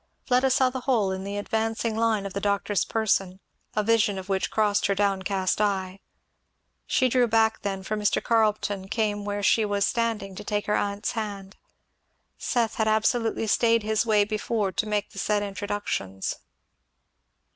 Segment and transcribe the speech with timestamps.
[0.25, 3.39] Fleda saw the whole in the advancing line of the doctor's person,
[3.75, 5.99] a vision of which crossed her downcast eye.
[6.87, 8.19] She drew back then, for Mr.
[8.19, 11.55] Carleton came where she was standing to take her aunt's hand;
[12.39, 16.37] Seth had absolutely stayed his way before to make the said introductions.